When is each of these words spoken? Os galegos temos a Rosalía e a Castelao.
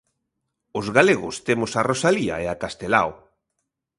Os 0.79 0.87
galegos 0.97 1.35
temos 1.47 1.71
a 1.75 1.81
Rosalía 1.89 2.35
e 2.43 2.45
a 2.53 2.59
Castelao. 2.63 3.11